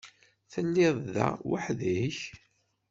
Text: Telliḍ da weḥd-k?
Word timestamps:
Telliḍ 0.51 0.95
da 1.13 1.27
weḥd-k? 1.49 2.17